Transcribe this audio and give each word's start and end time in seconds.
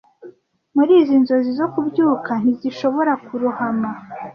Muri 0.75 0.91
izi 1.01 1.15
nzozi 1.21 1.51
zo 1.59 1.67
kubyuka 1.73 2.31
ntizishobora 2.41 3.13
kurohama 3.25 3.89